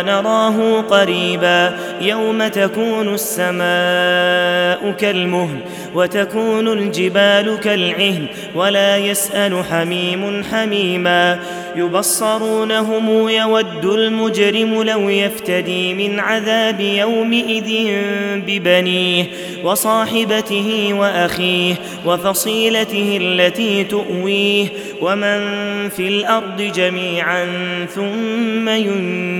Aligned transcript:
ونراه 0.00 0.80
قريبا 0.80 1.76
يوم 2.00 2.46
تكون 2.48 3.14
السماء 3.14 4.92
كالمهل 4.98 5.58
وتكون 5.94 6.68
الجبال 6.68 7.58
كالعهن 7.62 8.26
ولا 8.54 8.96
يسأل 8.96 9.64
حميم 9.70 10.44
حميما 10.52 11.38
يبصرونهم 11.76 13.28
يود 13.28 13.84
المجرم 13.84 14.82
لو 14.82 15.08
يفتدي 15.08 15.94
من 15.94 16.20
عذاب 16.20 16.80
يومئذ 16.80 17.96
ببنيه 18.46 19.24
وصاحبته 19.64 20.94
وأخيه 20.94 21.74
وفصيلته 22.06 23.18
التي 23.22 23.84
تؤويه 23.84 24.66
ومن 25.00 25.38
في 25.88 26.08
الأرض 26.08 26.62
جميعا 26.62 27.46
ثم 27.94 28.68
ينجيه 28.68 29.39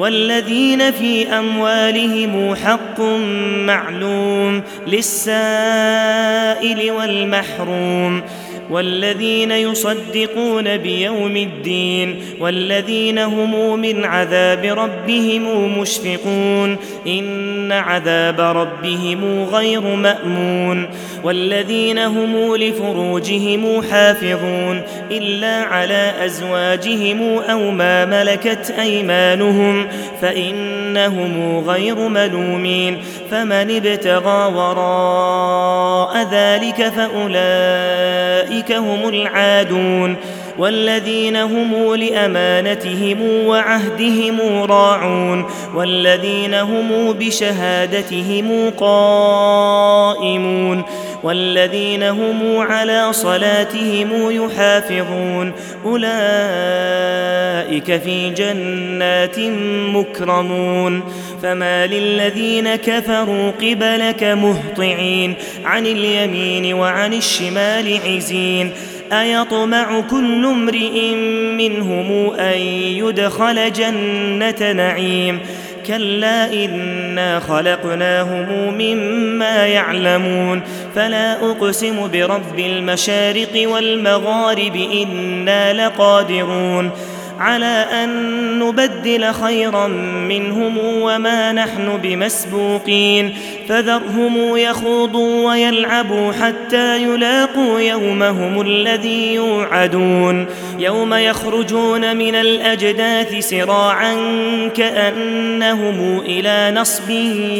والذين 0.00 0.90
في 0.90 1.28
أموالهم 1.28 2.54
حق 2.54 3.00
معلوم 3.66 4.62
للسائل 4.86 5.30
والمحروم 6.90 8.22
والذين 8.70 9.50
يصدقون 9.50 10.76
بيوم 10.76 11.36
الدين 11.36 12.22
والذين 12.40 13.18
هم 13.18 13.80
من 13.80 14.04
عذاب 14.04 14.64
ربهم 14.64 15.78
مشفقون 15.78 16.76
إن 17.06 17.72
عذاب 17.72 18.40
ربهم 18.40 19.44
غير 19.44 19.80
مأمون 19.80 20.88
والذين 21.24 21.98
هم 21.98 22.56
لفروجهم 22.56 23.82
حافظون 23.90 24.82
إلا 25.10 25.62
على 25.62 26.12
أزواجهم 26.24 27.38
أو 27.38 27.70
ما 27.70 28.04
ملكت 28.04 28.74
أيمانهم 28.78 29.88
فإنهم 30.22 31.58
غير 31.58 32.08
ملومين 32.08 32.98
فمن 33.30 33.76
ابتغى 33.76 34.54
وراء 34.54 36.28
ذلك 36.32 36.92
فاولئك 38.60 38.72
هم 38.72 39.08
العادون 39.08 40.16
والذين 40.58 41.36
هم 41.36 41.94
لأمانتهم 41.94 43.46
وعهدهم 43.46 44.62
راعون 44.62 45.46
والذين 45.74 46.54
هم 46.54 47.12
بشهادتهم 47.12 48.70
قائمون 48.78 50.42
والذين 51.22 52.02
هم 52.02 52.58
على 52.58 53.12
صلاتهم 53.12 54.30
يحافظون 54.30 55.52
أولئك 57.70 58.02
في 58.02 58.30
جنات 58.30 59.38
مكرمون 59.94 61.02
فما 61.42 61.86
للذين 61.86 62.76
كفروا 62.76 63.50
قبلك 63.50 64.24
مهطعين 64.24 65.34
عن 65.64 65.86
اليمين 65.86 66.74
وعن 66.74 67.12
الشمال 67.12 67.98
عزين 68.06 68.70
أيطمع 69.12 70.00
كل 70.00 70.46
امرئ 70.46 71.14
منهم 71.54 72.30
أن 72.30 72.58
يدخل 72.58 73.72
جنة 73.72 74.72
نعيم 74.72 75.38
كلا 75.86 76.64
إنا 76.64 77.40
خلقناهم 77.40 78.74
مما 78.74 79.66
يعلمون 79.66 80.62
فلا 80.94 81.50
أقسم 81.50 82.08
برب 82.12 82.58
المشارق 82.58 83.68
والمغارب 83.68 84.76
إنا 84.76 85.72
لقادرون 85.86 86.90
على 87.40 87.86
أن 88.04 88.10
نبدل 88.58 89.32
خيرا 89.32 89.86
منهم 90.28 90.78
وما 90.78 91.52
نحن 91.52 91.98
بمسبوقين. 92.02 93.36
فذرهم 93.68 94.56
يخوضوا 94.56 95.50
ويلعبوا 95.50 96.32
حتى 96.32 97.02
يلاقوا 97.02 97.80
يومهم 97.80 98.60
الذي 98.60 99.34
يوعدون. 99.34 100.46
يوم 100.78 101.14
يخرجون 101.14 102.16
من 102.16 102.34
الأجداث 102.34 103.48
سراعا 103.48 104.14
كأنهم 104.76 106.20
إلى 106.20 106.80
نصب 106.80 107.10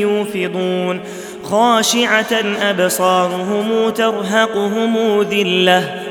يوفضون. 0.00 1.00
خاشعة 1.42 2.32
أبصارهم 2.62 3.90
ترهقهم 3.90 5.22
ذلة. 5.22 6.05